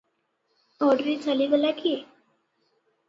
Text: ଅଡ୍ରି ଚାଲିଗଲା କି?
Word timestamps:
ଅଡ୍ରି 0.87 1.13
ଚାଲିଗଲା 1.27 1.75
କି? 1.83 1.93